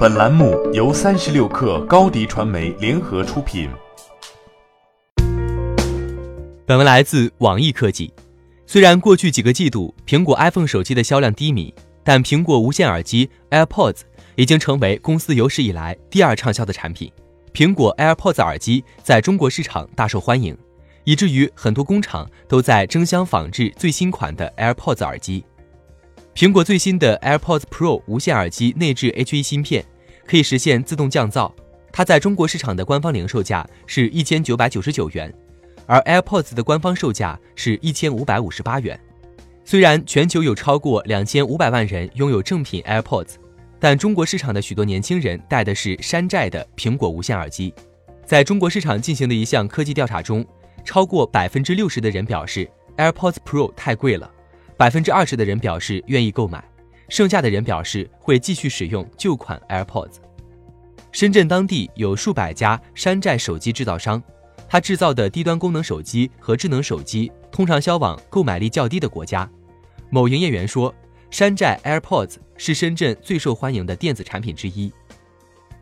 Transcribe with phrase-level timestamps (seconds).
[0.00, 3.68] 本栏目由三十六氪高低传媒联合出品。
[6.64, 8.10] 本文来自网易科技。
[8.66, 13.98] 虽然过去几个季度苹果 iPhone 手机的销量低迷，但苹果无线耳机 AirPods
[14.36, 17.12] 已经成为公司有史以来第二畅销的产品。
[17.52, 20.56] 苹果 AirPods 耳机在中国市场大受欢迎，
[21.04, 25.44] 以至于很多工厂都在争相仿制最新款的 AirPods 耳机。
[26.40, 29.84] 苹果最新的 AirPods Pro 无线耳机内置 H1 芯片，
[30.24, 31.52] 可以实现自动降噪。
[31.92, 35.30] 它在中国市场的官方零售价是一千九百九十九元，
[35.84, 38.98] 而 AirPods 的官方售价是一千五百五十八元。
[39.66, 43.34] 虽然全球有超过两千五百万人拥有正品 AirPods，
[43.78, 47.74] 但中国市场的许多年轻人戴的是山寨的苹果无线耳机。
[48.24, 50.42] 在中国市场进行的一项科技调查中，
[50.86, 54.30] 超过百分之六十的人表示 AirPods Pro 太贵了。
[54.80, 56.64] 百分之二十的人表示愿意购买，
[57.10, 60.14] 剩下的人表示会继续使用旧款 AirPods。
[61.12, 64.22] 深圳当地有数百家山寨手机制造商，
[64.66, 69.46] 它制造的低端功能手机和智能手机通常销往购买力较低的国家。
[70.08, 70.94] 某营业员说，
[71.30, 74.90] 山寨 AirPods 是深圳最受欢迎的电子产品之一。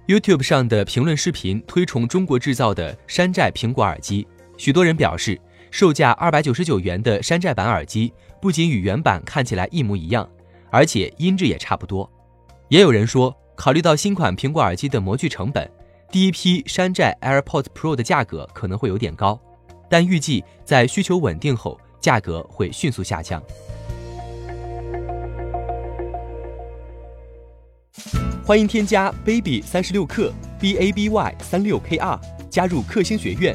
[0.09, 5.41] YouTube 上的评论视频推崇中国制造的山寨苹果耳机，许多人表示。
[5.71, 10.29] 售价二百九十九元的山寨版耳机，不仅与原版看起来一模一样，
[10.71, 12.11] 而且音质也差不多。
[12.69, 15.71] 也有人说，考虑到新款苹果耳机的模具成本，
[16.11, 19.41] 第一批山寨 AirPods Pro 的价格可能会有点高，
[19.89, 23.43] 但预计在需求稳定后，价格会迅速下降。
[28.45, 33.55] 欢迎添加 baby 三十六克 b a b y 三六 k r 加入克星学院。